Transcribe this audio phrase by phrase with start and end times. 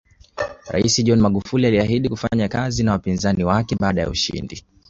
[0.71, 4.63] Rais John Magufuli aliahidi kufanya kazi na wapinzani wake baada ya ushindi